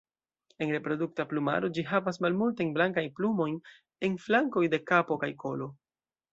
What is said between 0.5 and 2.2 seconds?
En reprodukta plumaro ĝi havas